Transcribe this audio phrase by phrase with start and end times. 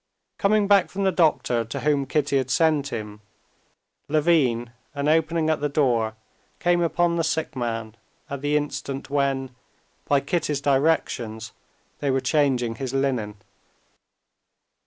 [0.39, 3.21] Coming back from the doctor to whom Kitty had sent him,
[4.07, 6.15] Levin, on opening the door,
[6.57, 7.95] came upon the sick man
[8.27, 9.51] at the instant when,
[10.05, 11.51] by Kitty's directions,
[11.99, 13.35] they were changing his linen.